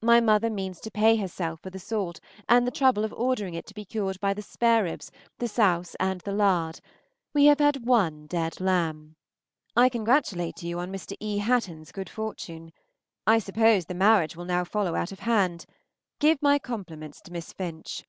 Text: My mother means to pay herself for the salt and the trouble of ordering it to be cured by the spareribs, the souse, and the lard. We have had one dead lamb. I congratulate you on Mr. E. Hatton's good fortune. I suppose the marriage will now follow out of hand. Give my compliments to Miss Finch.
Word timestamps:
My 0.00 0.20
mother 0.20 0.50
means 0.50 0.80
to 0.80 0.90
pay 0.90 1.14
herself 1.14 1.60
for 1.60 1.70
the 1.70 1.78
salt 1.78 2.18
and 2.48 2.66
the 2.66 2.72
trouble 2.72 3.04
of 3.04 3.12
ordering 3.12 3.54
it 3.54 3.64
to 3.66 3.74
be 3.74 3.84
cured 3.84 4.18
by 4.18 4.34
the 4.34 4.42
spareribs, 4.42 5.12
the 5.38 5.46
souse, 5.46 5.94
and 6.00 6.20
the 6.22 6.32
lard. 6.32 6.80
We 7.32 7.44
have 7.44 7.60
had 7.60 7.86
one 7.86 8.26
dead 8.26 8.60
lamb. 8.60 9.14
I 9.76 9.88
congratulate 9.88 10.64
you 10.64 10.80
on 10.80 10.90
Mr. 10.90 11.14
E. 11.20 11.38
Hatton's 11.38 11.92
good 11.92 12.08
fortune. 12.10 12.72
I 13.24 13.38
suppose 13.38 13.84
the 13.86 13.94
marriage 13.94 14.34
will 14.34 14.46
now 14.46 14.64
follow 14.64 14.96
out 14.96 15.12
of 15.12 15.20
hand. 15.20 15.64
Give 16.18 16.42
my 16.42 16.58
compliments 16.58 17.20
to 17.20 17.32
Miss 17.32 17.52
Finch. 17.52 18.04